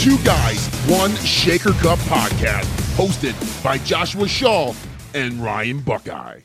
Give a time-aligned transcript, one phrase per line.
[0.00, 2.64] Two Guys, One Shaker Cup podcast,
[2.96, 4.72] hosted by Joshua Shaw
[5.12, 6.40] and Ryan Buckeye.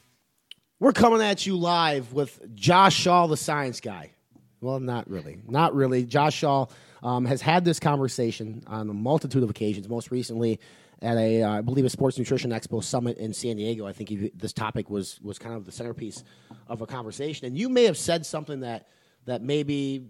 [0.81, 4.11] We're coming at you live with Josh Shaw, the science guy.
[4.59, 5.37] Well, not really.
[5.47, 6.03] Not really.
[6.03, 6.65] Josh Shaw
[7.01, 10.59] um, has had this conversation on a multitude of occasions, most recently
[11.01, 13.87] at a, uh, I believe, a Sports Nutrition Expo summit in San Diego.
[13.87, 16.25] I think he, this topic was, was kind of the centerpiece
[16.67, 17.47] of a conversation.
[17.47, 18.89] And you may have said something that,
[19.23, 20.09] that maybe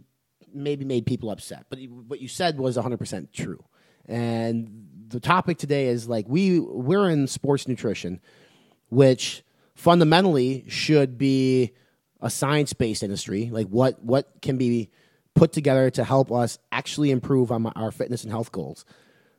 [0.54, 1.66] maybe made people upset.
[1.70, 3.64] But what you said was 100% true.
[4.08, 8.22] And the topic today is like we we're in sports nutrition,
[8.90, 11.74] which fundamentally should be
[12.22, 13.50] a science-based industry.
[13.52, 14.90] Like what what can be
[15.34, 18.86] put together to help us actually improve on our fitness and health goals.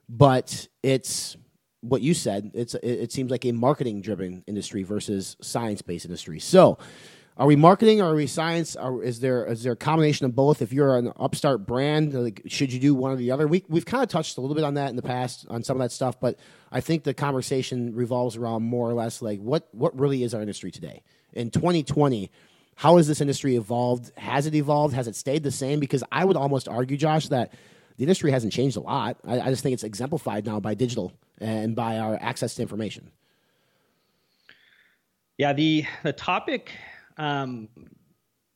[0.08, 1.36] But it's
[1.80, 2.50] what you said.
[2.54, 6.38] It's it, it seems like a marketing-driven industry versus science-based industry.
[6.38, 6.78] So
[7.38, 8.00] are we marketing?
[8.00, 8.76] Or are we science?
[8.76, 10.62] Or is there is there a combination of both?
[10.62, 13.46] If you're an upstart brand, like, should you do one or the other?
[13.46, 15.76] We we've kind of touched a little bit on that in the past on some
[15.76, 16.38] of that stuff, but
[16.72, 20.40] I think the conversation revolves around more or less like what what really is our
[20.40, 22.30] industry today in 2020.
[22.76, 24.12] How has this industry evolved?
[24.18, 24.94] Has it evolved?
[24.94, 25.80] Has it stayed the same?
[25.80, 27.52] Because I would almost argue, Josh, that
[27.96, 29.18] the industry hasn't changed a lot.
[29.26, 33.10] I, I just think it's exemplified now by digital and by our access to information.
[35.38, 36.72] Yeah, the the topic
[37.16, 37.68] um,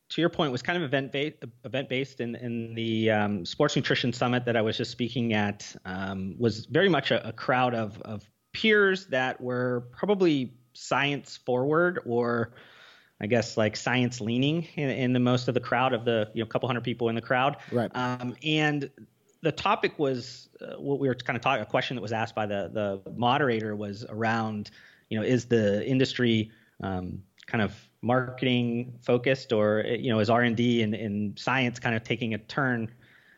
[0.09, 3.75] to your point, was kind of event based, event based, in in the um, sports
[3.75, 7.73] nutrition summit that I was just speaking at um, was very much a, a, crowd
[7.73, 12.53] of of peers that were probably science forward or
[13.21, 16.43] I guess like science leaning in, in the most of the crowd of the you
[16.43, 17.57] know couple hundred people in the crowd.
[17.71, 17.91] Right.
[17.95, 18.89] Um, and
[19.41, 21.61] the topic was uh, what we were kind of talking.
[21.61, 24.71] A question that was asked by the the moderator was around
[25.09, 26.51] you know is the industry
[26.83, 32.03] um, kind of marketing focused or you know is r&d and, and science kind of
[32.03, 32.89] taking a turn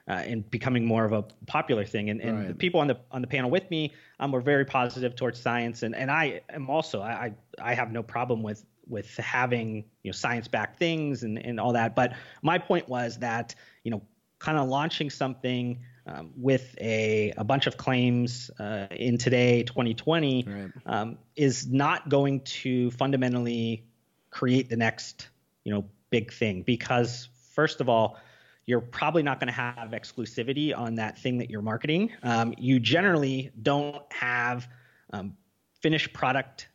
[0.07, 2.47] uh, and becoming more of a popular thing and, and right.
[2.49, 5.83] the people on the on the panel with me um, were very positive towards science
[5.83, 10.13] and, and i am also I, I have no problem with with having you know
[10.13, 14.01] science backed things and, and all that but my point was that you know
[14.39, 20.43] kind of launching something um, with a, a bunch of claims uh, in today 2020
[20.45, 20.71] right.
[20.85, 23.85] um, is not going to fundamentally
[24.33, 25.29] create the next,
[25.63, 28.17] you know, big thing because first of all,
[28.65, 32.11] you're probably not going to have exclusivity on that thing that you're marketing.
[32.23, 34.67] Um, you generally don't have
[35.11, 35.35] um,
[35.81, 36.67] finished product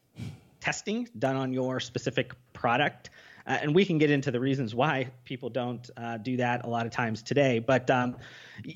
[0.61, 3.11] testing done on your specific product.
[3.49, 6.69] Uh, and we can get into the reasons why people don't uh, do that a
[6.69, 7.59] lot of times today.
[7.59, 8.17] But um,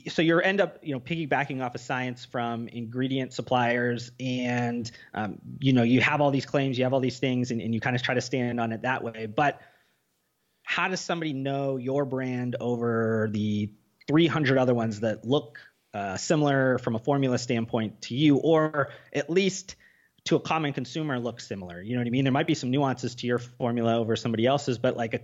[0.08, 5.38] so you end up, you know, piggybacking off of science from ingredient suppliers, and um,
[5.60, 7.80] you know, you have all these claims, you have all these things, and, and you
[7.80, 9.26] kind of try to stand on it that way.
[9.26, 9.60] But
[10.62, 13.70] how does somebody know your brand over the
[14.08, 15.58] 300 other ones that look
[15.92, 19.76] uh, similar from a formula standpoint to you, or at least
[20.24, 21.82] to a common consumer looks similar.
[21.82, 22.24] You know what I mean?
[22.24, 25.20] There might be some nuances to your formula over somebody else's, but like a,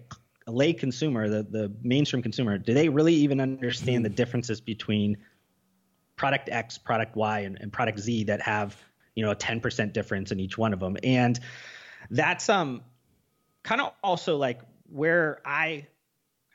[0.47, 5.19] a lay consumer, the the mainstream consumer, do they really even understand the differences between
[6.17, 8.77] product X, product Y, and, and product Z that have
[9.15, 10.97] you know a 10% difference in each one of them?
[11.03, 11.39] And
[12.11, 12.83] that's um
[13.63, 14.61] kind of also like
[14.91, 15.87] where I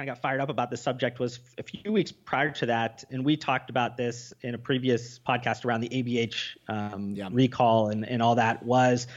[0.10, 3.24] of got fired up about this subject was a few weeks prior to that, and
[3.24, 7.30] we talked about this in a previous podcast around the ABH um, yeah.
[7.32, 8.64] recall and, and all that.
[8.64, 9.08] Was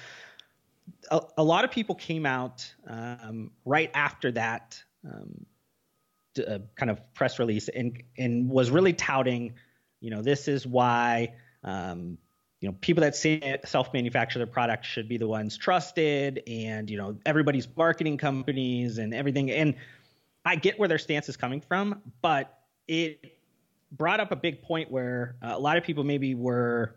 [1.11, 5.47] a, a lot of people came out um, right after that um,
[6.47, 9.55] uh, kind of press release and and was really touting,
[10.01, 11.35] you know, this is why.
[11.65, 12.19] Um,
[12.61, 17.19] you know, people that self-manufacture their product should be the ones trusted, and you know,
[17.27, 19.51] everybody's marketing companies and everything.
[19.51, 19.75] And
[20.47, 23.37] I get where their stance is coming from, but it
[23.91, 26.95] brought up a big point where uh, a lot of people maybe were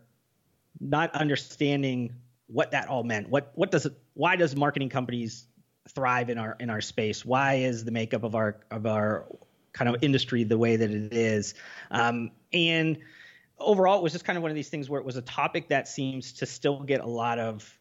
[0.78, 2.14] not understanding
[2.46, 3.28] what that all meant.
[3.28, 3.94] What what does it?
[4.14, 5.48] Why does marketing companies
[5.88, 7.24] thrive in our in our space?
[7.24, 9.26] Why is the makeup of our of our
[9.72, 11.54] kind of industry the way that it is?
[11.90, 12.98] Um, and
[13.58, 15.68] overall, it was just kind of one of these things where it was a topic
[15.70, 17.78] that seems to still get a lot of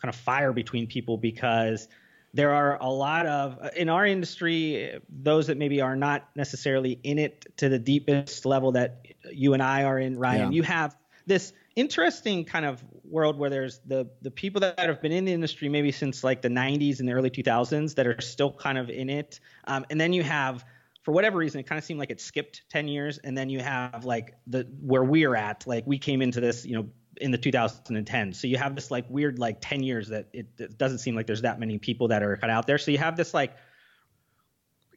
[0.00, 1.86] kind of fire between people because
[2.34, 7.18] there are a lot of in our industry those that maybe are not necessarily in
[7.18, 10.56] it to the deepest level that you and I are in Ryan yeah.
[10.56, 10.96] you have
[11.26, 15.32] this interesting kind of world where there's the the people that have been in the
[15.32, 18.90] industry maybe since like the 90s and the early 2000s that are still kind of
[18.90, 20.64] in it um, and then you have
[21.02, 23.60] for whatever reason it kind of seemed like it skipped 10 years and then you
[23.60, 26.88] have like the where we're at like we came into this you know
[27.22, 28.32] in the 2010.
[28.32, 31.26] So you have this like weird like 10 years that it, it, doesn't seem like
[31.26, 32.78] there's that many people that are cut out there.
[32.78, 33.54] So you have this like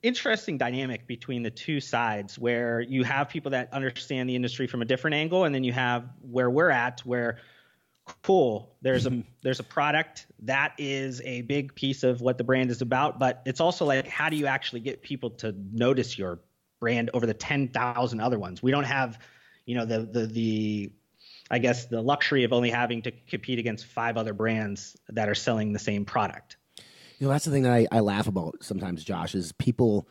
[0.02, 4.82] interesting dynamic between the two sides where you have people that understand the industry from
[4.82, 7.40] a different angle and then you have where we're at where
[8.22, 12.70] cool there's a there's a product that is a big piece of what the brand
[12.70, 16.40] is about but it's also like how do you actually get people to notice your
[16.80, 19.18] brand over the 10,000 other ones we don't have
[19.66, 20.92] you know the the the
[21.50, 25.36] I guess the luxury of only having to compete against five other brands that are
[25.36, 26.58] selling the same product.
[27.20, 30.08] You know, that's the thing that I, I laugh about sometimes, Josh, is people,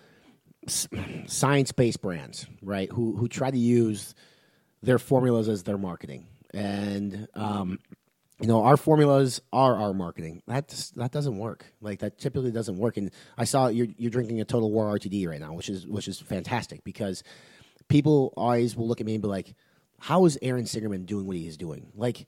[1.27, 4.15] science based brands, right, who, who try to use
[4.83, 6.27] their formulas as their marketing.
[6.55, 7.79] And, um,
[8.41, 10.43] you know, our formulas are our marketing.
[10.47, 11.67] That that doesn't work.
[11.81, 12.97] Like that typically doesn't work.
[12.97, 16.09] And I saw you're you're drinking a Total War RTD right now, which is which
[16.09, 17.23] is fantastic because
[17.89, 19.55] people always will look at me and be like,
[19.99, 21.91] how is Aaron Singerman doing what he is doing?
[21.94, 22.26] Like,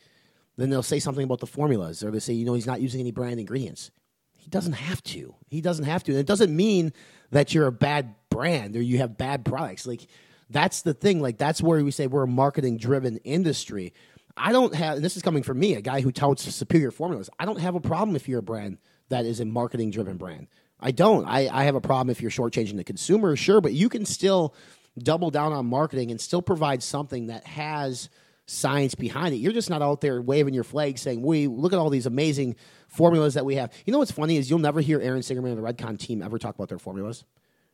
[0.56, 3.00] then they'll say something about the formulas, or they say, you know, he's not using
[3.00, 3.90] any brand ingredients.
[4.38, 5.34] He doesn't have to.
[5.48, 6.12] He doesn't have to.
[6.12, 6.92] And it doesn't mean
[7.30, 9.86] that you're a bad brand or you have bad products.
[9.86, 10.06] Like,
[10.48, 11.20] that's the thing.
[11.20, 13.92] Like, that's where we say we're a marketing driven industry.
[14.36, 17.28] I don't have, this is coming from me, a guy who touts superior formulas.
[17.38, 18.78] I don't have a problem if you're a brand
[19.08, 20.46] that is a marketing driven brand.
[20.78, 21.26] I don't.
[21.26, 24.54] I, I have a problem if you're shortchanging the consumer, sure, but you can still
[24.98, 28.08] double down on marketing and still provide something that has
[28.46, 29.38] science behind it.
[29.38, 32.56] You're just not out there waving your flag saying, "We look at all these amazing
[32.88, 35.58] formulas that we have." You know what's funny is you'll never hear Aaron Singerman and
[35.58, 37.24] the Redcon team ever talk about their formulas.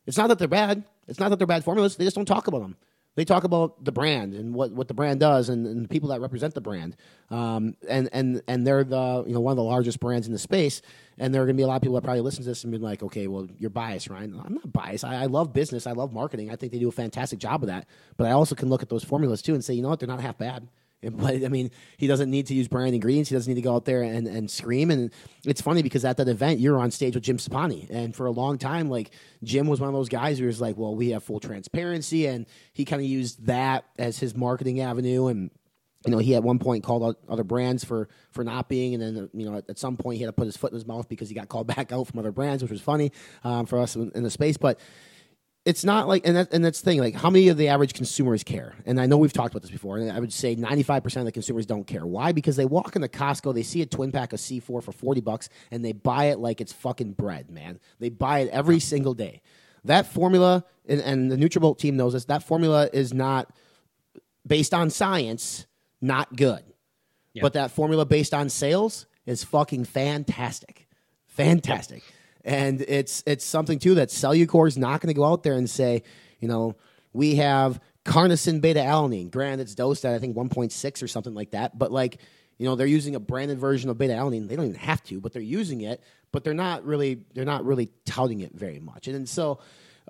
[0.05, 0.83] It's not that they're bad.
[1.07, 1.95] It's not that they're bad formulas.
[1.95, 2.75] They just don't talk about them.
[3.15, 6.09] They talk about the brand and what, what the brand does and, and the people
[6.09, 6.95] that represent the brand.
[7.29, 10.39] Um, and, and, and they're the, you know, one of the largest brands in the
[10.39, 10.81] space.
[11.19, 12.63] And there are going to be a lot of people that probably listen to this
[12.63, 14.41] and be like, okay, well, you're biased, Ryan.
[14.43, 15.05] I'm not biased.
[15.05, 15.85] I, I love business.
[15.85, 16.49] I love marketing.
[16.49, 17.87] I think they do a fantastic job of that.
[18.17, 20.07] But I also can look at those formulas too and say, you know what, they're
[20.07, 20.67] not half bad.
[21.11, 23.29] But I mean, he doesn't need to use brand ingredients.
[23.29, 24.91] He doesn't need to go out there and, and scream.
[24.91, 25.11] And
[25.45, 27.89] it's funny because at that event, you're on stage with Jim Stoppani.
[27.89, 29.11] And for a long time, like
[29.43, 32.25] Jim was one of those guys who was like, well, we have full transparency.
[32.27, 35.27] And he kind of used that as his marketing avenue.
[35.27, 35.51] And,
[36.05, 38.93] you know, he at one point called out other brands for, for not being.
[38.93, 40.75] And then, you know, at, at some point he had to put his foot in
[40.75, 43.11] his mouth because he got called back out from other brands, which was funny
[43.43, 44.57] um, for us in, in the space.
[44.57, 44.79] But,
[45.65, 47.93] it's not like and that, and that's the thing like how many of the average
[47.93, 48.75] consumers care?
[48.85, 51.31] And i know we've talked about this before and i would say 95% of the
[51.31, 52.05] consumers don't care.
[52.05, 52.31] Why?
[52.31, 55.49] Because they walk into costco they see a twin pack of c4 for 40 bucks
[55.71, 57.79] and they buy it like it's fucking bread man.
[57.99, 59.41] They buy it every single day.
[59.85, 63.49] That formula and, and the nutrabolt team knows this that formula is not
[64.45, 65.65] based on science
[66.01, 66.63] not good.
[67.33, 67.41] Yeah.
[67.41, 70.87] but that formula based on sales is fucking fantastic.
[71.25, 72.03] Fantastic
[72.43, 75.69] and it's it's something too that Cellucor is not going to go out there and
[75.69, 76.03] say,
[76.39, 76.75] you know,
[77.13, 79.31] we have CarnoSyn beta alanine.
[79.31, 82.19] Granted, it's dosed at I think 1.6 or something like that, but like
[82.57, 84.47] you know they're using a branded version of beta alanine.
[84.47, 86.01] They don't even have to, but they're using it.
[86.31, 89.07] But they're not really they're not really touting it very much.
[89.07, 89.59] And, and so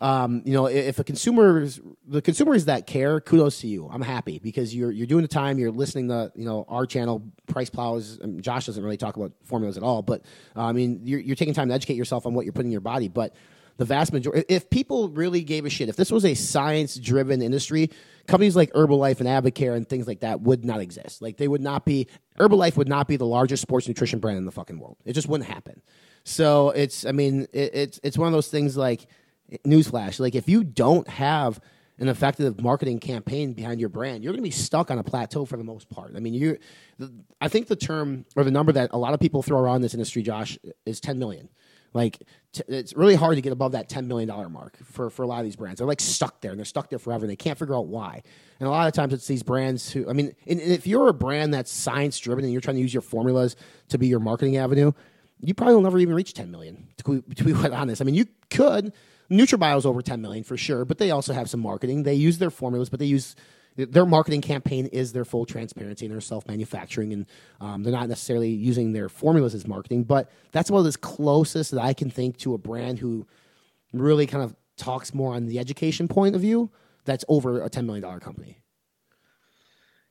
[0.02, 1.68] um, you know, if a consumer,
[2.08, 3.88] the consumers that care, kudos to you.
[3.92, 5.60] I'm happy because you're you're doing the time.
[5.60, 8.20] You're listening to you know our channel, PricePlow's.
[8.22, 10.22] I mean, Josh doesn't really talk about formulas at all, but
[10.56, 12.72] uh, I mean, you're, you're taking time to educate yourself on what you're putting in
[12.72, 13.08] your body.
[13.08, 13.36] But
[13.78, 17.42] the vast majority, if people really gave a shit, if this was a science driven
[17.42, 17.90] industry,
[18.28, 21.22] companies like Herbalife and Advocare and things like that would not exist.
[21.22, 22.08] Like they would not be,
[22.40, 24.98] Herbalife would not be the largest sports nutrition brand in the fucking world.
[25.06, 25.82] It just wouldn't happen.
[26.24, 29.08] So it's, I mean, it, it's it's one of those things like
[29.66, 31.60] newsflash like if you don't have
[32.00, 35.46] an effective marketing campaign behind your brand, you're going to be stuck on a plateau
[35.46, 36.14] for the most part.
[36.16, 36.58] I mean, you
[37.40, 39.94] I think the term or the number that a lot of people throw around this
[39.94, 41.50] industry, Josh, is 10 million.
[41.94, 45.28] Like, t- it's really hard to get above that $10 million mark for, for a
[45.28, 45.78] lot of these brands.
[45.78, 48.24] They're like stuck there and they're stuck there forever and they can't figure out why.
[48.60, 51.08] And a lot of times it's these brands who, I mean, and, and if you're
[51.08, 53.56] a brand that's science driven and you're trying to use your formulas
[53.90, 54.92] to be your marketing avenue,
[55.40, 58.02] you probably will never even reach 10 million, to, to be quite honest.
[58.02, 58.92] I mean, you could
[59.40, 62.04] is over 10 million for sure, but they also have some marketing.
[62.04, 63.36] They use their formulas, but they use
[63.76, 67.26] their marketing campaign is their full transparency and their self manufacturing, and
[67.60, 70.04] um, they're not necessarily using their formulas as marketing.
[70.04, 73.26] But that's about as closest that I can think to a brand who
[73.92, 76.70] really kind of talks more on the education point of view.
[77.06, 78.60] That's over a ten million dollar company.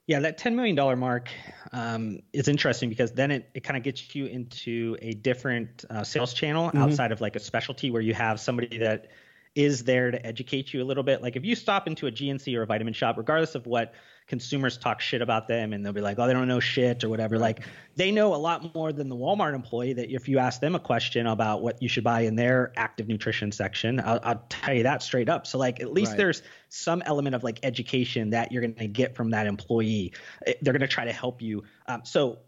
[0.06, 1.30] Yeah, that $10 million mark
[1.72, 6.02] um, is interesting because then it, it kind of gets you into a different uh,
[6.02, 6.78] sales channel mm-hmm.
[6.78, 9.08] outside of like a specialty where you have somebody that
[9.54, 11.22] is there to educate you a little bit.
[11.22, 13.94] Like if you stop into a GNC or a vitamin shop, regardless of what
[14.32, 17.10] consumers talk shit about them and they'll be like, oh, they don't know shit or
[17.10, 17.38] whatever.
[17.38, 20.74] Like they know a lot more than the Walmart employee that if you ask them
[20.74, 24.72] a question about what you should buy in their active nutrition section, I'll, I'll tell
[24.72, 25.46] you that straight up.
[25.46, 26.16] So like at least right.
[26.16, 30.14] there's some element of like education that you're going to get from that employee.
[30.62, 31.64] They're going to try to help you.
[31.86, 32.38] Um, so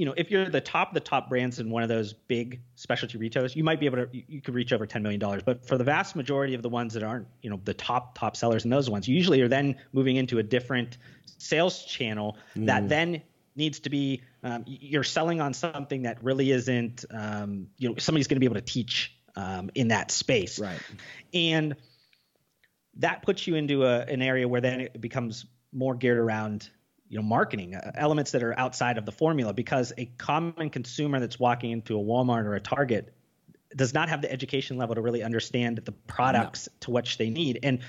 [0.00, 3.18] you know, if you're the top the top brands in one of those big specialty
[3.18, 5.42] retailers, you might be able to you could reach over ten million dollars.
[5.42, 8.34] But for the vast majority of the ones that aren't, you know, the top top
[8.34, 10.96] sellers in those ones, you usually are then moving into a different
[11.36, 12.64] sales channel mm.
[12.64, 13.20] that then
[13.56, 18.26] needs to be um, you're selling on something that really isn't um, you know somebody's
[18.26, 20.80] going to be able to teach um, in that space, right?
[21.34, 21.76] And
[22.96, 26.70] that puts you into a, an area where then it becomes more geared around
[27.10, 31.20] you know marketing uh, elements that are outside of the formula because a common consumer
[31.20, 33.12] that's walking into a Walmart or a Target
[33.76, 36.76] does not have the education level to really understand the products no.
[36.80, 37.80] to which they need and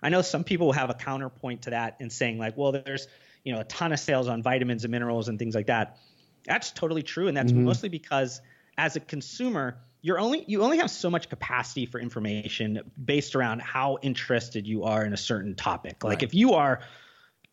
[0.00, 3.08] I know some people have a counterpoint to that in saying like well there's
[3.44, 5.98] you know a ton of sales on vitamins and minerals and things like that
[6.44, 7.64] that's totally true and that's mm-hmm.
[7.64, 8.40] mostly because
[8.78, 13.60] as a consumer you're only you only have so much capacity for information based around
[13.60, 16.22] how interested you are in a certain topic like right.
[16.22, 16.80] if you are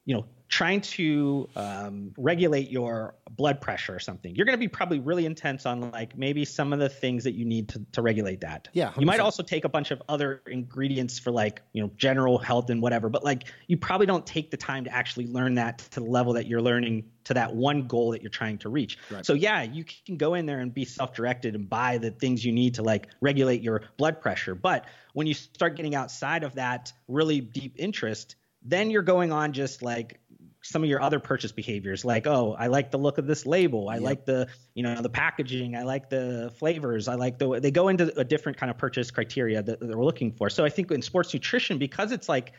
[0.06, 4.68] you know trying to um, regulate your blood pressure or something, you're going to be
[4.68, 8.02] probably really intense on like maybe some of the things that you need to, to
[8.02, 8.70] regulate that.
[8.74, 8.92] Yeah.
[8.92, 9.00] 100%.
[9.00, 12.70] You might also take a bunch of other ingredients for like, you know, general health
[12.70, 16.00] and whatever, but like you probably don't take the time to actually learn that to
[16.00, 19.00] the level that you're learning to that one goal that you're trying to reach.
[19.10, 19.26] Right.
[19.26, 22.52] So yeah, you can go in there and be self-directed and buy the things you
[22.52, 24.54] need to like regulate your blood pressure.
[24.54, 29.54] But when you start getting outside of that really deep interest, then you're going on
[29.54, 30.20] just like
[30.62, 33.88] some of your other purchase behaviors like oh i like the look of this label.
[33.88, 34.04] I yep.
[34.04, 35.76] like the you know the packaging.
[35.76, 37.08] I like the flavors.
[37.08, 40.32] I like the they go into a different kind of purchase criteria that, we're looking
[40.32, 40.50] for.
[40.50, 42.54] So i think in sports nutrition because it's like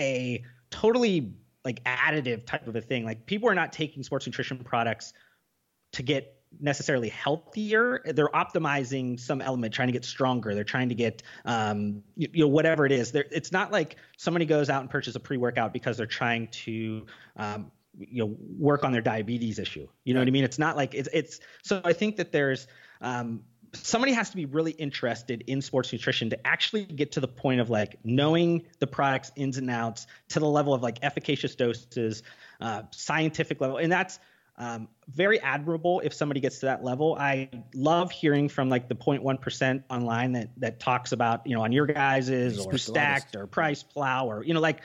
[0.00, 1.34] a totally
[1.64, 5.12] like additive type of a thing like people are not taking sports nutrition products
[5.92, 8.00] to get necessarily healthier.
[8.04, 10.54] They're optimizing some element, trying to get stronger.
[10.54, 13.12] They're trying to get, um, you, you, know, whatever it is.
[13.12, 17.06] They're, it's not like somebody goes out and purchases a pre-workout because they're trying to,
[17.36, 19.86] um, you know, work on their diabetes issue.
[20.04, 20.44] You know what I mean?
[20.44, 22.66] It's not like it's, it's, so I think that there's,
[23.00, 23.42] um,
[23.72, 27.60] somebody has to be really interested in sports nutrition to actually get to the point
[27.60, 32.22] of like knowing the products ins and outs to the level of like efficacious doses,
[32.60, 33.78] uh, scientific level.
[33.78, 34.18] And that's,
[34.56, 37.16] um, very admirable if somebody gets to that level.
[37.18, 41.72] I love hearing from like the 0.1% online that that talks about, you know, on
[41.72, 44.82] your guys's or Stack3d or PricePlow or, you know, like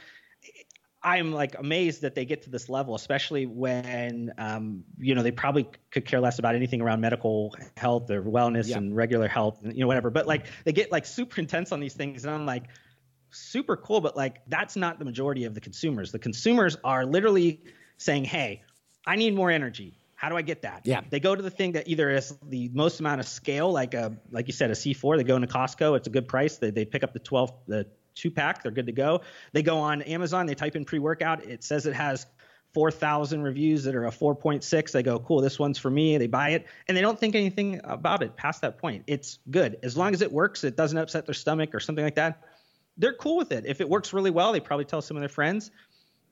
[1.04, 5.32] I'm like amazed that they get to this level, especially when, um, you know, they
[5.32, 9.74] probably could care less about anything around medical health or wellness and regular health and,
[9.74, 10.10] you know, whatever.
[10.10, 12.26] But like they get like super intense on these things.
[12.26, 12.64] And I'm like,
[13.30, 14.02] super cool.
[14.02, 16.12] But like that's not the majority of the consumers.
[16.12, 17.62] The consumers are literally
[17.98, 18.64] saying, hey,
[19.06, 19.96] I need more energy.
[20.16, 20.82] How do I get that?
[20.84, 21.02] Yeah.
[21.10, 24.18] They go to the thing that either is the most amount of scale, like a
[24.32, 25.18] like you said, a C4.
[25.18, 25.96] They go into Costco.
[25.96, 26.58] It's a good price.
[26.58, 28.62] They they pick up the 12 the two pack.
[28.62, 29.22] They're good to go.
[29.54, 30.46] They go on Amazon.
[30.46, 31.46] They type in pre workout.
[31.46, 32.26] It says it has
[32.74, 34.92] 4,000 reviews that are a 4.6.
[34.92, 36.18] They go, cool, this one's for me.
[36.18, 39.06] They buy it, and they don't think anything about it past that point.
[39.08, 39.80] It's good.
[39.82, 42.44] As long as it works, it doesn't upset their stomach or something like that.
[42.98, 43.66] They're cool with it.
[43.66, 45.72] If it works really well, they probably tell some of their friends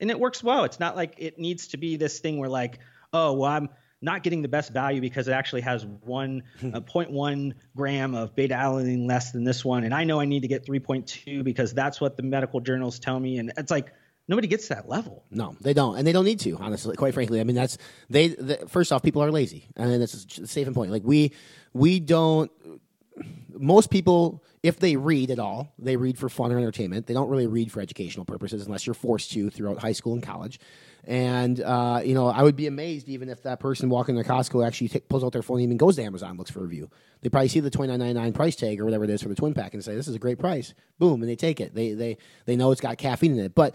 [0.00, 0.64] and it works well.
[0.64, 2.78] It's not like it needs to be this thing where like,
[3.12, 3.68] oh, well, I'm
[4.00, 8.54] not getting the best value because it actually has one uh, 0.1 gram of beta
[8.54, 12.00] alanine less than this one, and I know I need to get 3.2 because that's
[12.00, 13.92] what the medical journals tell me, and it's like
[14.28, 15.24] nobody gets that level.
[15.30, 16.56] No, they don't, and they don't need to.
[16.58, 17.78] Honestly, quite frankly, I mean that's
[18.08, 18.28] they.
[18.28, 20.92] The, first off, people are lazy, and mean, that's a safe and point.
[20.92, 21.32] Like we
[21.72, 22.50] we don't.
[23.52, 27.06] Most people if they read at all, they read for fun or entertainment.
[27.06, 30.22] They don't really read for educational purposes unless you're forced to throughout high school and
[30.22, 30.58] college.
[31.04, 34.66] And uh, you know, I would be amazed even if that person walking to Costco
[34.66, 36.90] actually t- pulls out their phone and even goes to Amazon looks for a review.
[37.20, 39.28] They probably see the twenty nine ninety nine price tag or whatever it is for
[39.28, 40.74] the twin pack and say this is a great price.
[40.98, 41.74] Boom, and they take it.
[41.74, 43.74] They they they know it's got caffeine in it, but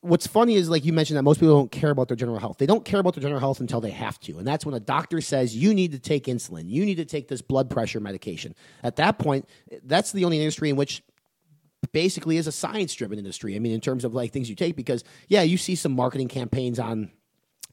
[0.00, 2.58] what's funny is like you mentioned that most people don't care about their general health.
[2.58, 4.38] They don't care about their general health until they have to.
[4.38, 6.68] And that's when a doctor says you need to take insulin.
[6.68, 8.54] You need to take this blood pressure medication.
[8.82, 9.48] At that point,
[9.84, 11.02] that's the only industry in which
[11.92, 13.56] basically is a science driven industry.
[13.56, 16.28] I mean, in terms of like things you take, because yeah, you see some marketing
[16.28, 17.10] campaigns on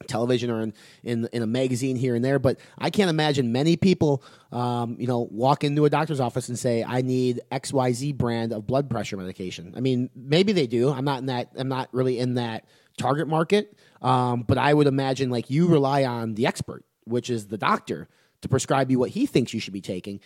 [0.06, 2.38] television or in, in, in a magazine here and there.
[2.38, 4.22] But I can't imagine many people,
[4.52, 8.12] um, you know, walk into a doctor's office and say, "I need X Y Z
[8.12, 10.90] brand of blood pressure medication." I mean, maybe they do.
[10.90, 11.52] I'm not in that.
[11.56, 12.66] I'm not really in that
[12.98, 13.76] target market.
[14.02, 18.08] Um, but I would imagine like you rely on the expert, which is the doctor,
[18.42, 20.20] to prescribe you what he thinks you should be taking.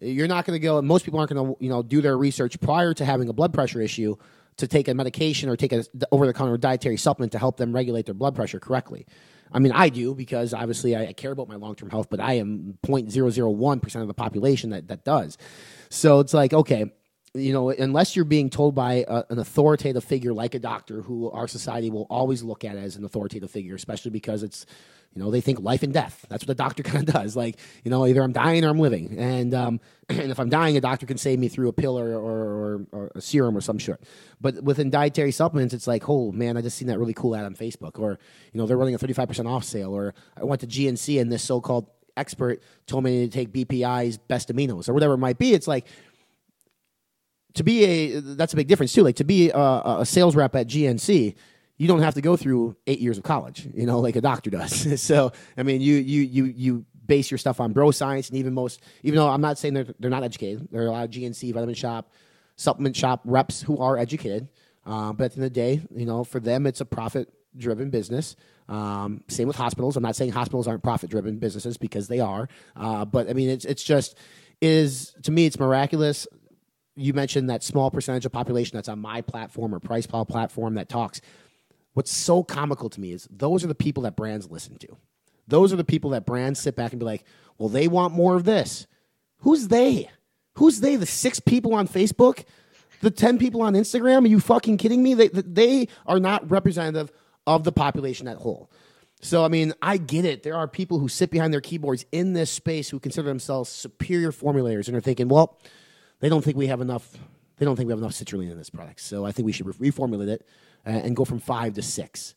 [0.00, 0.80] You're not going to go.
[0.82, 3.54] Most people aren't going to, you know, do their research prior to having a blood
[3.54, 4.16] pressure issue
[4.58, 7.72] to take a medication or take a over the counter dietary supplement to help them
[7.72, 9.06] regulate their blood pressure correctly.
[9.52, 12.34] I mean, I do because obviously I, care about my long term health, but I
[12.34, 15.38] am 0.001% of the population that, that does.
[15.88, 16.92] So it's like, okay,
[17.34, 21.30] you know, unless you're being told by a, an authoritative figure like a doctor, who
[21.30, 24.66] our society will always look at as an authoritative figure, especially because it's
[25.16, 26.26] You know, they think life and death.
[26.28, 27.34] That's what the doctor kind of does.
[27.34, 29.18] Like, you know, either I'm dying or I'm living.
[29.18, 29.80] And um,
[30.10, 32.86] and if I'm dying, a doctor can save me through a pill or, or, or,
[32.92, 34.02] or a serum or some sort.
[34.40, 37.46] But within dietary supplements, it's like, oh man, I just seen that really cool ad
[37.46, 38.18] on Facebook, or
[38.52, 41.42] you know, they're running a 35% off sale, or I went to GNC and this
[41.42, 45.52] so-called expert told me to take BPI's best aminos or whatever it might be.
[45.54, 45.86] It's like
[47.54, 49.02] to be a that's a big difference too.
[49.02, 51.34] Like to be a, a sales rep at GNC,
[51.76, 54.50] you don't have to go through eight years of college, you know, like a doctor
[54.50, 55.00] does.
[55.02, 58.54] so I mean, you you you you base your stuff on bro science, and even
[58.54, 61.10] most, even though I'm not saying they're they're not educated, there are a lot of
[61.10, 62.12] GNC vitamin shop,
[62.56, 64.48] supplement shop reps who are educated.
[64.84, 67.28] Uh, but at the end of the day, you know, for them, it's a profit
[67.56, 68.36] driven business.
[68.68, 69.96] Um, same with hospitals.
[69.96, 72.48] I'm not saying hospitals aren't profit driven businesses because they are.
[72.76, 74.16] Uh, but I mean, it's it's just
[74.60, 76.26] is to me, it's miraculous
[76.96, 80.88] you mentioned that small percentage of population that's on my platform or Price platform that
[80.88, 81.20] talks.
[81.96, 84.98] What's so comical to me is those are the people that brands listen to.
[85.48, 87.24] Those are the people that brands sit back and be like,
[87.56, 88.86] well, they want more of this.
[89.38, 90.10] Who's they?
[90.56, 90.96] Who's they?
[90.96, 92.44] The six people on Facebook?
[93.00, 94.24] The 10 people on Instagram?
[94.24, 95.14] Are you fucking kidding me?
[95.14, 97.10] They, they are not representative
[97.46, 98.70] of the population at whole.
[99.22, 100.42] So, I mean, I get it.
[100.42, 104.32] There are people who sit behind their keyboards in this space who consider themselves superior
[104.32, 105.58] formulators and are thinking, well,
[106.20, 107.16] they don't think we have enough.
[107.56, 109.00] They don't think we have enough citrulline in this product.
[109.00, 110.46] So I think we should re- reformulate it
[110.86, 112.34] Uh, and go from five to six.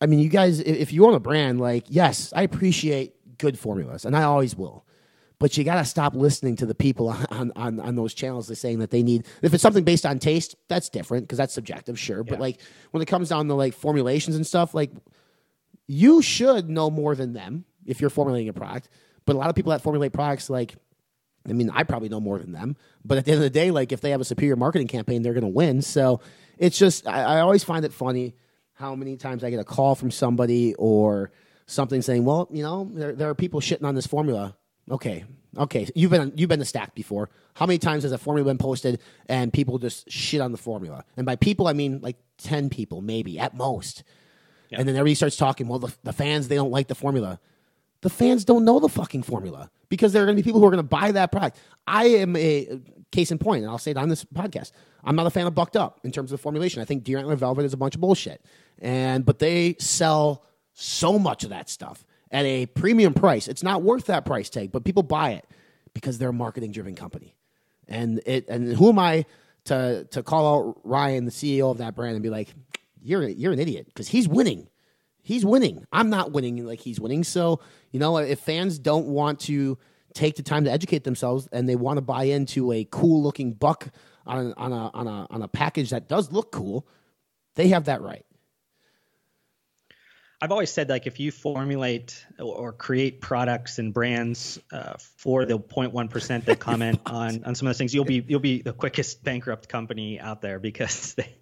[0.00, 4.04] I mean, you guys, if you own a brand, like, yes, I appreciate good formulas,
[4.04, 4.86] and I always will.
[5.38, 8.56] But you got to stop listening to the people on, on, on those channels that
[8.56, 9.26] saying that they need.
[9.42, 12.18] If it's something based on taste, that's different because that's subjective, sure.
[12.18, 12.30] Yeah.
[12.30, 12.60] But like
[12.92, 14.90] when it comes down to like formulations and stuff, like
[15.86, 18.88] you should know more than them if you're formulating a product.
[19.26, 20.74] But a lot of people that formulate products, like
[21.48, 23.72] I mean, I probably know more than them, but at the end of the day,
[23.72, 25.82] like if they have a superior marketing campaign, they're going to win.
[25.82, 26.20] So
[26.58, 28.34] it's just, I, I, always find it funny
[28.74, 31.30] how many times I get a call from somebody or
[31.66, 34.56] something saying, well, you know, there, there are people shitting on this formula.
[34.90, 35.24] Okay.
[35.56, 35.86] Okay.
[35.94, 37.30] You've been, you've been to stack before.
[37.54, 41.04] How many times has a formula been posted and people just shit on the formula?
[41.16, 44.02] And by people, I mean like 10 people, maybe at most.
[44.70, 44.78] Yeah.
[44.80, 47.38] And then everybody starts talking, well, the, the fans, they don't like the formula
[48.02, 50.66] the fans don't know the fucking formula because there are going to be people who
[50.66, 51.58] are going to buy that product.
[51.86, 54.72] I am a case in point, and I'll say it on this podcast.
[55.04, 56.82] I'm not a fan of Bucked Up in terms of the formulation.
[56.82, 58.44] I think Deer Antler Velvet is a bunch of bullshit,
[58.80, 63.46] and but they sell so much of that stuff at a premium price.
[63.46, 65.46] It's not worth that price tag, but people buy it
[65.94, 67.36] because they're a marketing driven company.
[67.86, 69.26] And it and who am I
[69.66, 72.48] to to call out Ryan, the CEO of that brand, and be like,
[73.00, 74.68] "You're you're an idiot," because he's winning
[75.22, 75.86] he's winning.
[75.92, 77.24] I'm not winning like he's winning.
[77.24, 79.78] So, you know, if fans don't want to
[80.14, 83.54] take the time to educate themselves and they want to buy into a cool looking
[83.54, 83.88] buck
[84.26, 86.86] on a, on a, on a, on a package that does look cool,
[87.54, 88.26] they have that right.
[90.42, 95.56] I've always said like if you formulate or create products and brands uh, for the
[95.56, 98.72] 0.1 percent that comment on on some of those things, you'll be you'll be the
[98.72, 101.32] quickest bankrupt company out there because they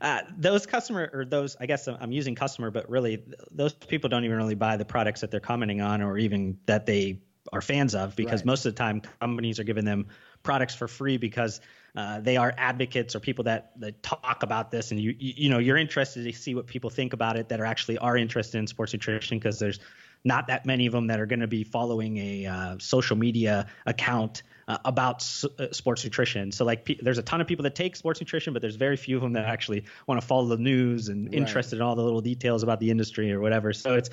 [0.00, 4.24] uh, those customer or those, I guess I'm using customer, but really those people don't
[4.24, 7.20] even really buy the products that they're commenting on or even that they
[7.52, 8.46] are fans of because right.
[8.46, 10.06] most of the time companies are giving them
[10.42, 11.60] products for free because
[11.96, 15.50] uh, they are advocates or people that, that talk about this and you, you, you
[15.50, 18.58] know you're interested to see what people think about it that are actually are interested
[18.58, 19.80] in sports nutrition because there's
[20.24, 23.66] not that many of them that are going to be following a uh, social media
[23.86, 26.52] account uh, about s- uh, sports nutrition.
[26.52, 29.16] So like, there's a ton of people that take sports nutrition, but there's very few
[29.16, 31.34] of them that actually want to follow the news and right.
[31.34, 33.72] interested in all the little details about the industry or whatever.
[33.72, 34.10] So it's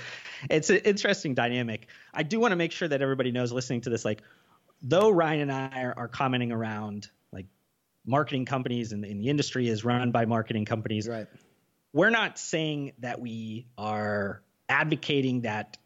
[0.49, 1.87] it's an interesting dynamic.
[2.13, 4.21] I do want to make sure that everybody knows listening to this, like,
[4.81, 7.47] though Ryan and I are, are commenting around like
[8.05, 11.07] marketing companies and, and the industry is run by marketing companies.
[11.07, 11.27] Right.
[11.93, 15.77] We're not saying that we are advocating that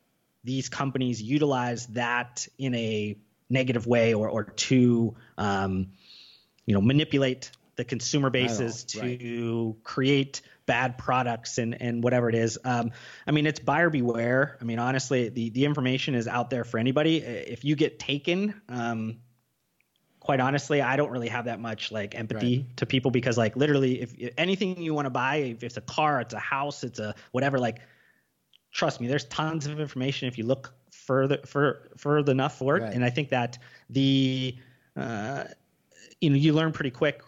[0.44, 3.18] these companies utilize that in a
[3.50, 5.92] negative way or or to um,
[6.66, 9.00] you know manipulate the consumer bases to
[9.76, 9.84] right.
[9.84, 12.58] create bad products and and whatever it is.
[12.64, 12.92] Um,
[13.28, 14.58] I mean, it's buyer beware.
[14.62, 17.18] I mean, honestly, the the information is out there for anybody.
[17.18, 18.62] If you get taken.
[18.70, 19.18] Um,
[20.22, 22.78] quite honestly, I don't really have that much like empathy right.
[22.78, 25.82] to people because like literally, if, if anything you want to buy, if it's a
[25.82, 27.80] car, it's a house, it's a whatever, like
[28.72, 32.84] trust me, there's tons of information if you look further for further enough for it.
[32.84, 32.94] Right.
[32.94, 33.58] And I think that
[33.90, 34.56] the
[34.96, 35.46] uh,
[36.20, 37.22] you know you learn pretty quick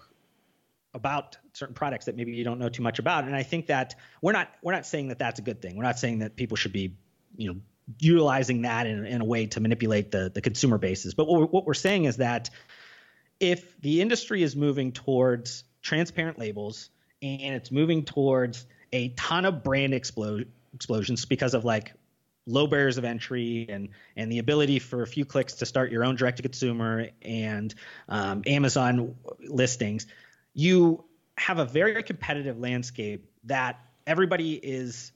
[0.93, 3.25] about certain products that maybe you don't know too much about.
[3.25, 5.75] And I think that we're not we're not saying that that's a good thing.
[5.75, 6.95] We're not saying that people should be
[7.35, 7.59] you know
[7.99, 11.13] utilizing that in, in a way to manipulate the the consumer bases.
[11.13, 12.49] But what we're, what we're saying is that
[13.39, 16.89] if the industry is moving towards transparent labels
[17.21, 21.93] and it's moving towards a ton of brand explo- explosions because of like
[22.45, 26.03] low barriers of entry and and the ability for a few clicks to start your
[26.03, 27.73] own direct to consumer and
[28.09, 30.07] um, Amazon listings,
[30.53, 31.03] you
[31.37, 35.11] have a very competitive landscape that everybody is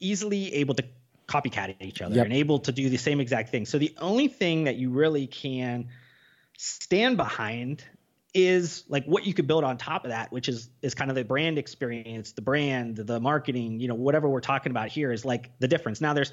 [0.00, 0.84] easily able to
[1.26, 2.24] copycat each other Yep.
[2.26, 3.66] and able to do the same exact thing.
[3.66, 5.88] So the only thing that you really can
[6.56, 7.82] stand behind
[8.36, 11.16] is like what you could build on top of that, which is is kind of
[11.16, 15.24] the brand experience, the brand, the marketing, you know, whatever we're talking about here is
[15.24, 16.02] like the difference.
[16.02, 16.32] Now there's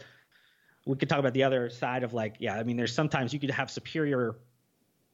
[0.85, 3.39] we could talk about the other side of like, yeah, I mean, there's sometimes you
[3.39, 4.35] could have superior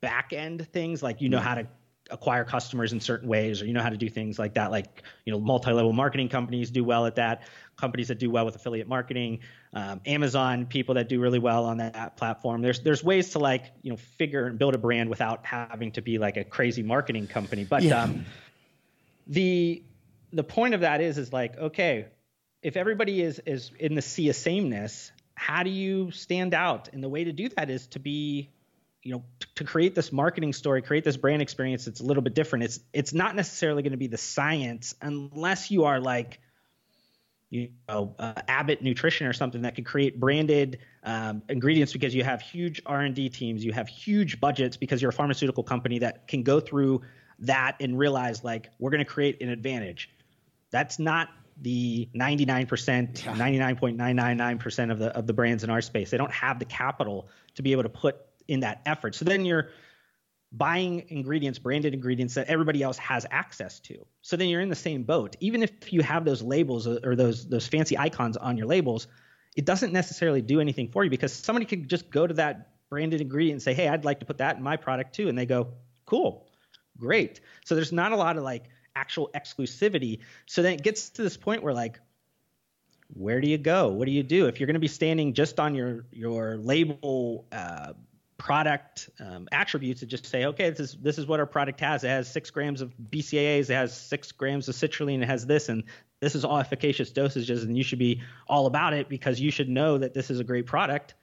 [0.01, 1.43] back end things like you know mm.
[1.43, 1.67] how to
[2.11, 5.03] acquire customers in certain ways or you know how to do things like that like
[5.25, 7.43] you know multi-level marketing companies do well at that
[7.77, 9.39] companies that do well with affiliate marketing
[9.73, 12.61] um, amazon people that do really well on that platform.
[12.61, 16.01] There's there's ways to like you know figure and build a brand without having to
[16.01, 17.63] be like a crazy marketing company.
[17.63, 18.03] But Yeah.
[18.03, 18.25] um,
[19.27, 19.83] the
[20.33, 22.07] the point of that is is like okay
[22.61, 26.89] if everybody is is in the sea of sameness how do you stand out?
[26.91, 28.49] And the way to do that is to be
[29.03, 32.23] you know t- to create this marketing story create this brand experience that's a little
[32.23, 32.65] bit different.
[32.65, 36.39] It's it's not necessarily going to be the science unless you are like
[37.49, 42.23] you know uh, abbott nutrition or something that could create branded um, ingredients because you
[42.23, 46.43] have huge r&d teams you have huge budgets because you're a pharmaceutical company that can
[46.43, 47.01] go through
[47.41, 50.09] that and realize like we're going to create an advantage.
[50.71, 51.29] That's not
[51.61, 56.11] the 99%, 99.999% of the of the brands in our space.
[56.11, 58.17] They don't have the capital to be able to put
[58.49, 59.15] in that effort.
[59.15, 59.69] So then you're
[60.51, 64.05] buying ingredients, branded ingredients that everybody else has access to.
[64.21, 65.35] So then you're in the same boat.
[65.39, 69.07] Even if you have those labels or or those those fancy icons on your labels,
[69.55, 73.21] it doesn't necessarily do anything for you because somebody could just go to that branded
[73.21, 75.45] ingredient and say, "Hey, I'd like to put that in my product too." And they
[75.45, 75.73] go,
[76.05, 76.47] "Cool.
[76.97, 80.19] Great." So there's not a lot of like actual exclusivity.
[80.47, 81.99] So then it gets to this point where like
[83.13, 83.89] where do you go?
[83.89, 87.47] What do you do if you're going to be standing just on your your label
[87.51, 87.93] uh,
[88.39, 92.03] product um, attributes to just say, okay, this is this is what our product has.
[92.03, 95.69] It has six grams of BCAAs, it has six grams of citrulline, it has this,
[95.69, 95.83] and
[96.21, 99.69] this is all efficacious dosages, and you should be all about it because you should
[99.69, 101.13] know that this is a great product.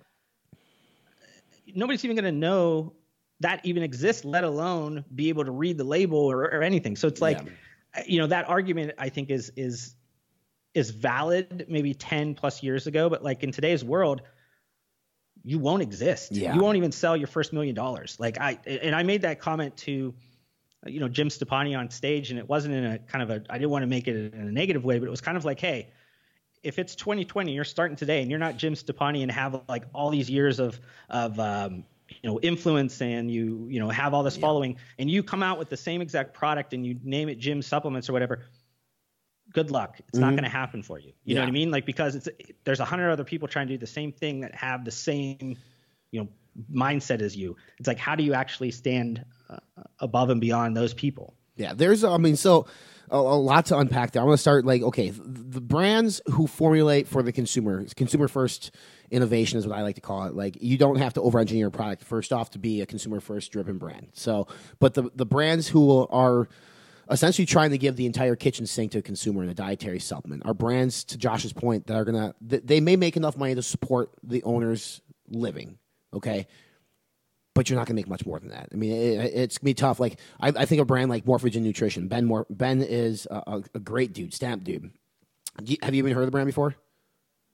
[1.74, 2.92] Nobody's even going to know
[3.40, 6.96] that even exists, let alone be able to read the label or, or anything.
[6.96, 7.40] So it's like,
[8.07, 9.96] you know, that argument I think is is
[10.74, 14.20] is valid maybe 10 plus years ago, but like in today's world,
[15.46, 16.32] you won't exist.
[16.32, 16.54] Yeah.
[16.54, 18.16] You won't even sell your first million dollars.
[18.18, 20.12] Like I and I made that comment to
[20.85, 23.56] you know Jim Stoppani on stage, and it wasn't in a kind of a I
[23.56, 25.61] didn't want to make it in a negative way, but it was kind of like,
[25.61, 25.90] hey,
[26.64, 30.11] if it's 2020, you're starting today, and you're not Jim Stoppani and have like all
[30.11, 30.80] these years of
[31.11, 35.22] of um, you know influence and you you know have all this following, and you
[35.22, 38.42] come out with the same exact product and you name it Jim Supplements or whatever.
[39.56, 39.98] Good luck.
[40.08, 41.12] It's not going to happen for you.
[41.24, 41.70] You know what I mean?
[41.70, 42.28] Like because it's
[42.64, 45.56] there's a hundred other people trying to do the same thing that have the same
[46.10, 46.28] you know
[46.70, 47.56] mindset as you.
[47.78, 49.56] It's like how do you actually stand uh,
[49.98, 51.32] above and beyond those people?
[51.56, 52.66] Yeah, there's, I mean, so
[53.10, 54.20] a, a lot to unpack there.
[54.20, 58.72] I'm going to start like, okay, the brands who formulate for the consumer, consumer first
[59.10, 60.34] innovation is what I like to call it.
[60.34, 63.20] Like, you don't have to over engineer a product first off to be a consumer
[63.20, 64.08] first driven brand.
[64.12, 64.48] So,
[64.80, 66.46] but the, the brands who are
[67.10, 70.44] essentially trying to give the entire kitchen sink to a consumer in a dietary supplement
[70.44, 74.10] are brands, to Josh's point, that are to, they may make enough money to support
[74.22, 75.78] the owner's living.
[76.12, 76.46] Okay
[77.56, 78.68] but you're not to make much more than that.
[78.70, 79.98] I mean, it, it's gonna be tough.
[79.98, 82.06] Like I, I think a brand like Morphogen Nutrition.
[82.06, 84.90] Ben Mor- Ben is a, a, great dude, stamp dude.
[85.64, 86.76] You- have you even heard of the brand before?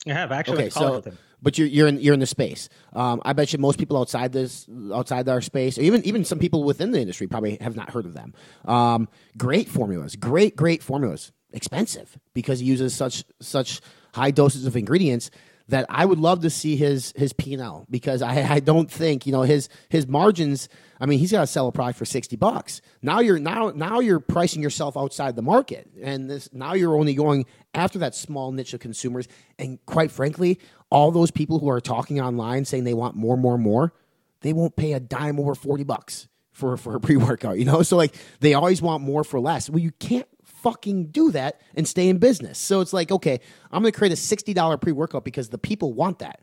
[0.07, 1.03] I have actually Okay, so
[1.43, 2.69] but you're you're in you're in the space.
[2.93, 6.39] Um, I bet you most people outside this outside our space, or even even some
[6.39, 8.35] people within the industry, probably have not heard of them.
[8.65, 13.81] Um, great formulas, great great formulas, expensive because he uses such such
[14.15, 15.31] high doses of ingredients
[15.69, 18.91] that I would love to see his his P and L because I, I don't
[18.91, 20.69] think you know his his margins.
[21.01, 22.81] I mean, he's got to sell a product for sixty bucks.
[23.01, 27.15] Now you're now now you're pricing yourself outside the market, and this now you're only
[27.15, 29.29] going after that small niche of consumers.
[29.59, 30.59] And quite frankly,
[30.91, 33.93] all those people who are talking online saying they want more, more, more,
[34.41, 37.59] they won't pay a dime over forty bucks for for a pre workout.
[37.59, 39.71] You know, so like they always want more for less.
[39.71, 40.29] Well, you can't
[40.63, 42.59] fucking do that and stay in business.
[42.59, 45.93] So it's like, okay, I'm going to create a $60 pre workout because the people
[45.93, 46.41] want that.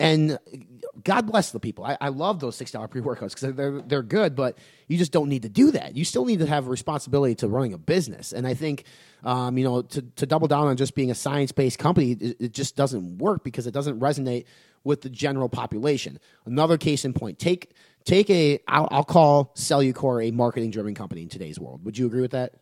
[0.00, 0.38] And
[1.04, 1.84] God bless the people.
[1.84, 5.28] I, I love those $6 pre workouts because they're, they're good, but you just don't
[5.28, 5.96] need to do that.
[5.96, 8.32] You still need to have a responsibility to running a business.
[8.32, 8.84] And I think,
[9.22, 12.36] um, you know, to, to double down on just being a science based company, it,
[12.40, 14.46] it just doesn't work because it doesn't resonate
[14.82, 16.18] with the general population.
[16.44, 17.72] Another case in point take,
[18.04, 21.84] take a, I'll, I'll call Cellucor a marketing driven company in today's world.
[21.84, 22.54] Would you agree with that?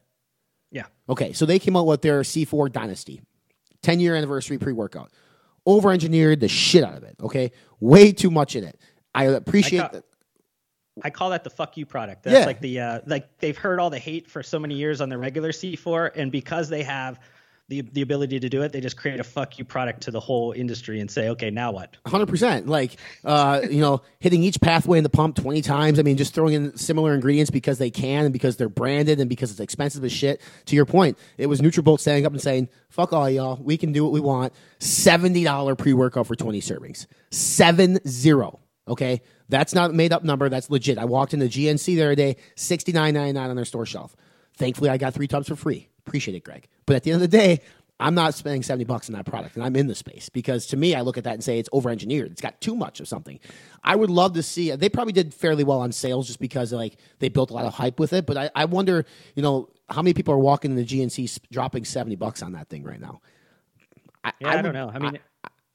[0.73, 0.87] Yeah.
[1.09, 3.23] Okay, so they came out with their C4 Dynasty,
[3.83, 5.13] 10 year anniversary pre workout.
[5.65, 7.15] over engineered the shit out of it.
[7.23, 8.81] Okay, way too much in it.
[9.15, 10.05] I appreciate I, that.
[11.05, 12.23] I call that the fuck you product.
[12.25, 12.47] That's Yeah.
[12.47, 15.17] like the uh, like they've heard all the hate for so many years on the
[15.19, 17.21] regular C4, and because they have
[17.69, 20.21] the the ability to do it, they just create a fuck you product to the
[20.21, 21.97] whole industry and say, okay, now what?
[22.07, 25.99] Hundred percent, like uh, you know, hitting each pathway in the pump twenty times.
[25.99, 29.29] I mean, just throwing in similar ingredients because they can and because they're branded and
[29.29, 30.41] because it's expensive as shit.
[30.67, 33.93] To your point, it was Nutrabolt standing up and saying, "Fuck all y'all, we can
[33.93, 38.61] do what we want." Seventy dollar pre workout for twenty servings, seven zero.
[38.89, 40.49] Okay, that's not made up number.
[40.49, 40.99] That's legit.
[40.99, 44.17] I walked into GNC the other day, sixty nine ninety nine on their store shelf.
[44.57, 45.89] Thankfully, I got three tubs for free.
[46.07, 46.69] Appreciate it, Greg.
[46.87, 47.61] But at the end of the day,
[48.01, 50.77] I'm not spending 70 bucks on that product, and I'm in the space because to
[50.77, 52.33] me, I look at that and say it's over engineered.
[52.33, 53.39] It's got too much of something.
[53.85, 54.73] I would love to see.
[54.75, 57.75] They probably did fairly well on sales just because like they built a lot of
[57.75, 58.27] hype with it.
[58.27, 59.05] But I, I wonder,
[59.37, 62.69] you know, how many people are walking in the GNC dropping 70 bucks on that
[62.69, 63.21] thing right now?
[64.25, 64.91] I, Yeah, I, would- don't know.
[64.93, 65.19] I mean,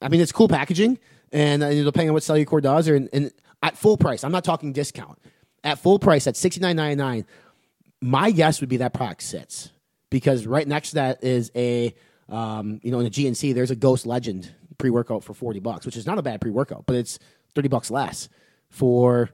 [0.02, 0.98] I mean, it's cool packaging,
[1.32, 4.72] and uh, depending on what Cellucor does, or and at full price, I'm not talking
[4.72, 5.18] discount.
[5.64, 7.26] At full price, at sixty nine ninety nine,
[8.00, 9.70] my guess would be that product sits
[10.10, 11.94] because right next to that is a,
[12.28, 15.86] um, you know, in a GNC, there's a Ghost Legend pre workout for forty bucks,
[15.86, 17.18] which is not a bad pre workout, but it's
[17.54, 18.28] thirty bucks less
[18.70, 19.30] for.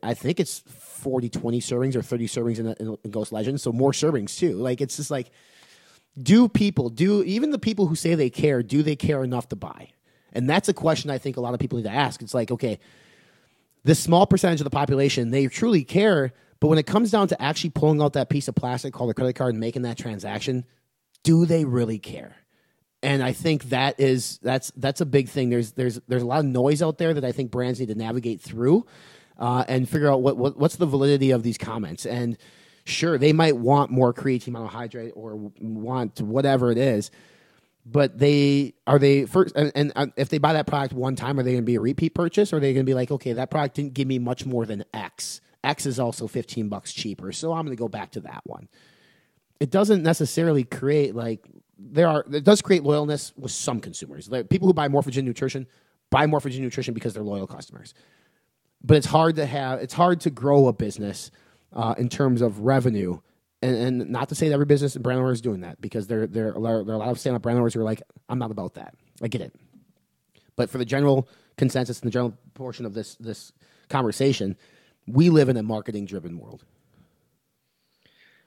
[0.00, 3.60] I think it's 40, 20 servings or 30 servings in, in, in Ghost Legend.
[3.60, 4.52] So more servings too.
[4.52, 5.32] Like, it's just like,
[6.20, 9.56] do people do even the people who say they care do they care enough to
[9.56, 9.88] buy
[10.32, 12.50] and that's a question i think a lot of people need to ask it's like
[12.50, 12.78] okay
[13.84, 16.32] this small percentage of the population they truly care
[16.62, 19.14] but when it comes down to actually pulling out that piece of plastic called a
[19.14, 20.64] credit card and making that transaction
[21.24, 22.36] do they really care?
[23.02, 25.50] And i think that is that's that's a big thing.
[25.50, 27.96] There's there's there's a lot of noise out there that i think brands need to
[27.96, 28.86] navigate through
[29.38, 32.06] uh, and figure out what, what what's the validity of these comments.
[32.06, 32.38] And
[32.84, 37.10] sure they might want more creatine monohydrate or want whatever it is
[37.84, 41.40] but they are they first and, and uh, if they buy that product one time
[41.40, 42.52] are they going to be a repeat purchase?
[42.52, 44.64] Or are they going to be like okay that product didn't give me much more
[44.64, 48.20] than x x is also 15 bucks cheaper so i'm going to go back to
[48.20, 48.68] that one.
[49.60, 51.46] It doesn't necessarily create like
[51.78, 54.28] there are it does create loyalness with some consumers.
[54.28, 55.66] Like people who buy morphogen nutrition
[56.10, 57.94] buy morphogen nutrition because they're loyal customers.
[58.84, 61.30] But it's hard to have it's hard to grow a business
[61.72, 63.18] uh, in terms of revenue.
[63.62, 66.06] And, and not to say that every business and brand owner is doing that because
[66.06, 68.38] there there there are a lot of stand up brand owners who are like I'm
[68.38, 68.94] not about that.
[69.22, 69.54] I get it.
[70.56, 73.52] But for the general consensus and the general portion of this this
[73.88, 74.56] conversation
[75.06, 76.64] we live in a marketing driven world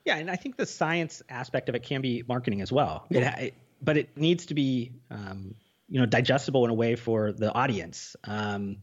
[0.05, 3.05] Yeah, and I think the science aspect of it can be marketing as well.
[3.09, 5.55] It, it, but it needs to be, um,
[5.89, 8.15] you know, digestible in a way for the audience.
[8.23, 8.77] Um,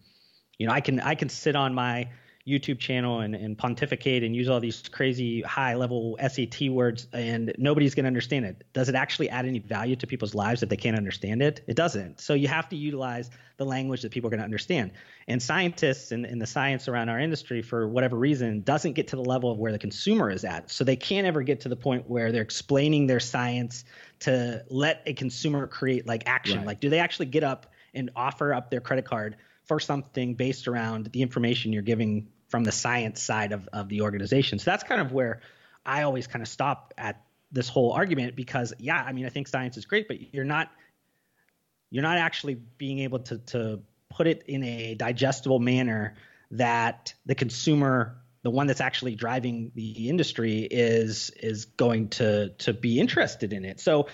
[0.58, 2.08] you know, I can I can sit on my
[2.46, 7.52] YouTube channel and, and pontificate and use all these crazy high level SAT words, and
[7.56, 8.64] nobody's going to understand it.
[8.72, 11.62] Does it actually add any value to people's lives if they can't understand it?
[11.68, 12.20] It doesn't.
[12.20, 14.90] So you have to utilize the language that people are going to understand.
[15.28, 19.16] And scientists and, and the science around our industry, for whatever reason, doesn't get to
[19.16, 20.68] the level of where the consumer is at.
[20.68, 23.84] So they can't ever get to the point where they're explaining their science
[24.20, 26.58] to let a consumer create like action.
[26.58, 26.66] Right.
[26.66, 29.36] Like, do they actually get up and offer up their credit card
[29.72, 34.02] for something based around the information you're giving from the science side of, of the
[34.02, 34.58] organization?
[34.58, 35.40] So that's kind of where
[35.86, 39.48] I always kind of stop at this whole argument because yeah, I mean I think
[39.48, 40.70] science is great, but you're not
[41.88, 43.80] you're not actually being able to to
[44.10, 46.16] put it in a digestible manner
[46.50, 52.74] that the consumer the one that's actually driving the industry is is going to to
[52.74, 54.06] be interested in it so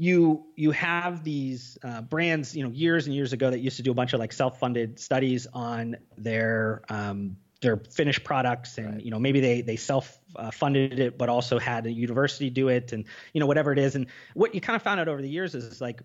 [0.00, 3.82] you you have these uh, brands you know years and years ago that used to
[3.82, 9.10] do a bunch of like self-funded studies on their um, their finished products and you
[9.10, 12.94] know maybe they they self uh, funded it but also had a university do it
[12.94, 13.94] and you know whatever it is.
[13.94, 16.00] And what you kind of found out over the years is like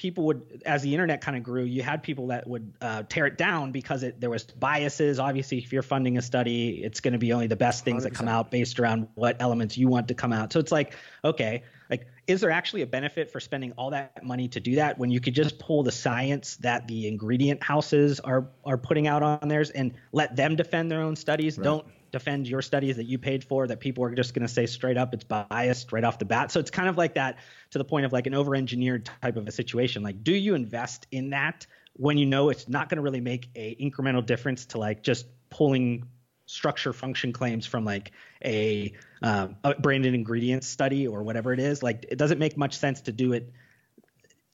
[0.00, 3.26] people would as the internet kind of grew you had people that would uh, tear
[3.26, 5.18] it down because it, there was biases.
[5.18, 8.14] Obviously if you're funding a study it's going to be only the best things that
[8.14, 10.54] come out based around what elements you want to come out.
[10.54, 14.48] So it's like okay like is there actually a benefit for spending all that money
[14.48, 18.48] to do that when you could just pull the science that the ingredient houses are
[18.64, 21.58] are putting out on theirs and let them defend their own studies?
[21.58, 24.66] Don't defend your studies that you paid for that people are just going to say
[24.66, 26.50] straight up it's biased right off the bat.
[26.50, 27.38] So it's kind of like that
[27.70, 30.02] to the point of like an over engineered type of a situation.
[30.02, 33.48] Like do you invest in that when you know it's not going to really make
[33.54, 36.06] a incremental difference to like just pulling
[36.46, 38.10] structure function claims from like
[38.44, 38.92] a,
[39.22, 41.82] um, a branded ingredients study or whatever it is?
[41.82, 43.52] Like it doesn't make much sense to do it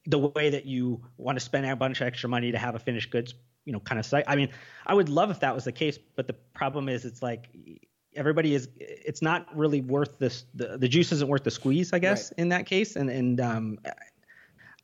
[0.06, 2.78] the way that you want to spend a bunch of extra money to have a
[2.78, 3.34] finished goods
[3.66, 4.48] you know kind of site i mean
[4.86, 7.48] i would love if that was the case but the problem is it's like
[8.14, 11.98] everybody is it's not really worth this the, the juice isn't worth the squeeze i
[11.98, 12.38] guess Right.
[12.38, 13.78] in that case and and um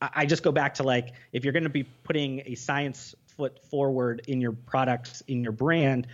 [0.01, 3.57] I just go back to like if you're going to be putting a science foot
[3.69, 6.07] forward in your products in your brand,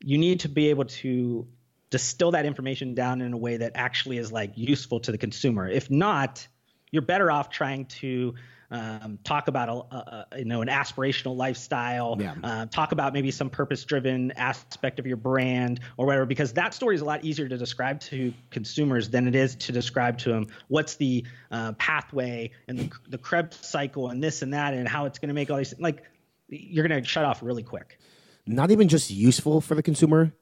[0.00, 1.48] you need to be able to
[1.88, 5.66] distill that information down in a way that actually is like useful to the consumer.
[5.66, 6.46] If not,
[6.90, 8.34] you're better off trying to
[8.70, 12.34] um, talk about a, a, you know an aspirational lifestyle, yeah.
[12.42, 16.94] uh, talk about maybe some purpose-driven aspect of your brand or whatever, because that story
[16.94, 20.46] is a lot easier to describe to consumers than it is to describe to them
[20.68, 25.06] what's the uh, pathway and the, the Krebs cycle and this and that and how
[25.06, 26.04] it's going to make all these like
[26.48, 27.98] you're going to shut off really quick.
[28.46, 30.32] Not even just useful for the consumer,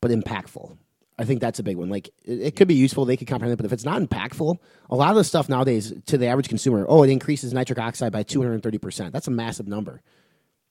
[0.00, 0.76] but impactful.
[1.20, 1.90] I think that's a big one.
[1.90, 4.56] Like it, it, could be useful, they could comprehend it, but if it's not impactful,
[4.88, 8.10] a lot of the stuff nowadays to the average consumer, oh, it increases nitric oxide
[8.10, 9.12] by 230%.
[9.12, 10.00] That's a massive number.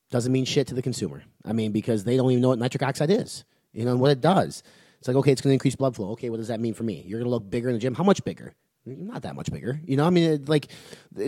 [0.10, 1.24] Doesn't mean shit to the consumer.
[1.46, 4.10] I mean, because they don't even know what nitric oxide is, you know, and what
[4.10, 4.64] it does.
[4.98, 6.10] It's like, okay, it's going to increase blood flow.
[6.14, 7.04] Okay, what does that mean for me?
[7.06, 7.94] You're going to look bigger in the gym.
[7.94, 8.56] How much bigger?
[8.88, 10.06] Not that much bigger, you know.
[10.06, 10.70] I mean, it, like,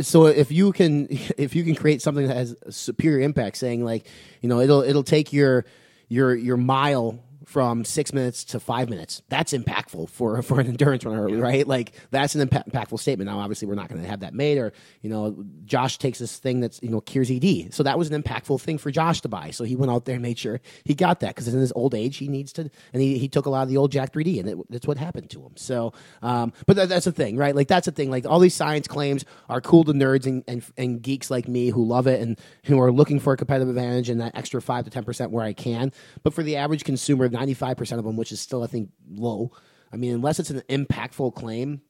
[0.01, 1.07] so if you can,
[1.37, 4.07] if you can create something that has a superior impact, saying like,
[4.41, 5.65] you know, it'll it'll take your
[6.07, 9.21] your your mile from six minutes to five minutes.
[9.29, 11.41] That's impactful for for an endurance runner, yeah.
[11.41, 11.67] right?
[11.67, 13.29] Like that's an impa- impactful statement.
[13.29, 16.37] Now, obviously, we're not going to have that made, or you know, Josh takes this
[16.37, 19.29] thing that's you know cures ED, so that was an impactful thing for Josh to
[19.29, 19.51] buy.
[19.51, 21.95] So he went out there and made sure he got that because in his old
[21.95, 24.39] age, he needs to, and he, he took a lot of the old Jack 3D,
[24.39, 25.53] and it, that's what happened to him.
[25.55, 27.55] So, um, but that, that's the thing, right?
[27.55, 28.09] Like that's the thing.
[28.09, 31.69] Like all these science claims are cool to nerds and, and and geeks like me
[31.69, 34.85] who love it and who are looking for a competitive advantage and that extra five
[34.85, 35.91] to ten percent where I can.
[36.23, 38.67] But for the average consumer, ninety five percent of them them, which is still I
[38.67, 39.51] think low.
[39.91, 41.81] I mean, unless it's an impactful claim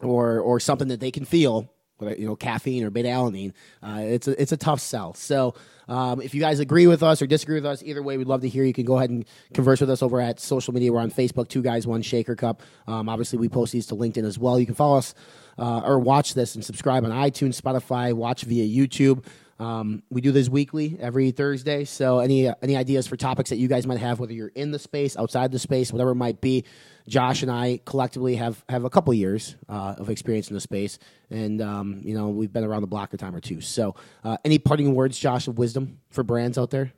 [0.00, 4.28] or or something that they can feel, you know, caffeine or beta alanine, uh, it's
[4.28, 5.14] a it's a tough sell.
[5.14, 5.54] So.
[5.86, 8.40] Um, if you guys agree with us or disagree with us, either way, we'd love
[8.40, 8.64] to hear.
[8.64, 10.90] You can go ahead and converse with us over at social media.
[10.90, 12.62] We're on Facebook, Two Guys One Shaker Cup.
[12.86, 14.58] Um, obviously, we post these to LinkedIn as well.
[14.58, 15.14] You can follow us
[15.58, 19.26] uh, or watch this and subscribe on iTunes, Spotify, watch via YouTube.
[19.58, 21.84] Um, we do this weekly every Thursday.
[21.84, 24.78] So any any ideas for topics that you guys might have, whether you're in the
[24.78, 26.64] space, outside the space, whatever it might be,
[27.08, 30.98] Josh and I collectively have have a couple years uh, of experience in the space,
[31.30, 33.60] and um, you know we've been around the block a time or two.
[33.60, 36.92] So uh, any parting words, Josh, of wisdom for brands out there?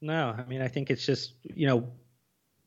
[0.00, 1.88] No, I mean I think it's just you know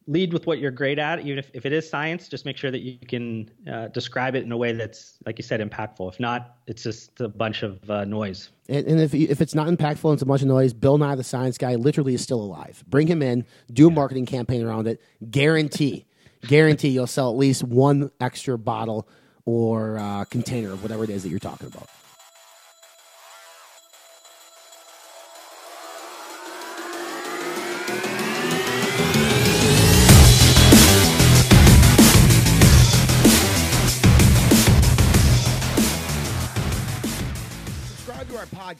[0.08, 1.20] lead with what you're great at.
[1.20, 4.43] Even if, if it is science, just make sure that you can uh, describe it
[4.43, 6.12] in a way that's, like you said, impactful.
[6.12, 8.50] If not, it's just a bunch of uh, noise.
[8.70, 11.15] And, and if, if it's not impactful and it's a bunch of noise, Bill Nye,
[11.15, 12.84] the science guy, literally is still alive.
[12.88, 15.02] Bring him in, do a marketing campaign around it.
[15.30, 16.06] Guarantee,
[16.41, 19.08] guarantee you'll sell at least one extra bottle
[19.46, 21.89] or uh, container of whatever it is that you're talking about.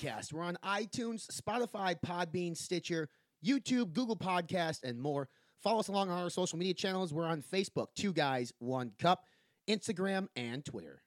[0.08, 0.34] Podcast.
[0.34, 3.10] We're on iTunes, Spotify, Podbean, Stitcher,
[3.46, 5.30] YouTube, Google Podcast, and more.
[5.64, 7.14] Follow us along on our social media channels.
[7.14, 9.24] We're on Facebook, Two Guys, One Cup,
[9.70, 11.02] Instagram, and Twitter.